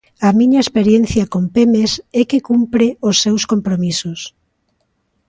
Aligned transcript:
A 0.27 0.29
miña 0.39 0.63
experiencia 0.65 1.23
con 1.33 1.43
Pemex 1.55 1.91
é 2.19 2.21
que 2.29 2.43
cumpre 2.49 2.87
os 3.09 3.15
seus 3.23 3.43
compromisos. 3.51 4.19